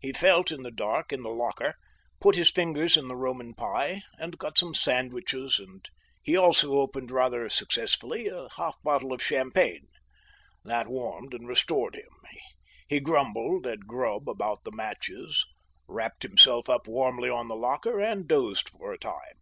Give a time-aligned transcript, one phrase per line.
[0.00, 1.76] He felt, in the dark, in the locker,
[2.20, 5.88] put his fingers in the Roman pie, and got some sandwiches, and
[6.20, 9.86] he also opened rather successfully a half bottle of champagne.
[10.64, 12.10] That warmed and restored him,
[12.88, 15.46] he grumbled at Grubb about the matches,
[15.86, 19.38] wrapped himself up warmly on the locker, and dozed for a time.